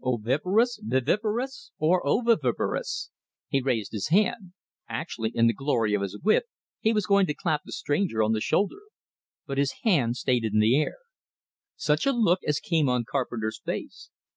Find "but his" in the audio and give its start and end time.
9.44-9.78